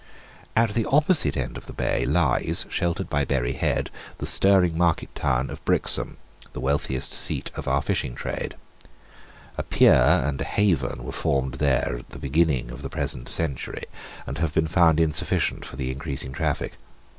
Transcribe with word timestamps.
At 0.55 0.71
the 0.73 0.87
opposite 0.89 1.37
end 1.37 1.57
of 1.57 1.67
the 1.67 1.73
bay 1.73 2.07
lies, 2.07 2.65
sheltered 2.69 3.07
by 3.07 3.23
Berry 3.23 3.53
head, 3.53 3.91
the 4.17 4.25
stirring 4.25 4.75
market 4.75 5.13
town 5.13 5.51
of 5.51 5.63
Brixham, 5.63 6.17
the 6.53 6.59
wealthiest 6.59 7.13
seat 7.13 7.51
of 7.53 7.67
our 7.67 7.83
fishing 7.83 8.15
trade. 8.15 8.55
A 9.59 9.61
pier 9.63 9.93
and 9.93 10.41
a 10.41 10.45
haven 10.45 11.03
were 11.03 11.11
formed 11.11 11.59
there 11.59 11.97
at 11.99 12.09
the 12.09 12.17
beginning 12.17 12.71
of 12.71 12.81
the 12.81 12.89
present 12.89 13.29
century, 13.29 13.83
but 14.25 14.39
have 14.39 14.55
been 14.55 14.65
found 14.67 14.99
insufficient 14.99 15.65
for 15.65 15.75
the 15.75 15.91
increasing 15.91 16.31
traffic. 16.31 16.77